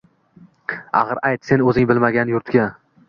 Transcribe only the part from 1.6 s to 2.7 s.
o‘zing bilmagan yurtga